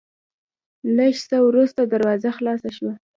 [0.95, 2.93] لېږ څه ورورسته دروازه خلاصه شوه،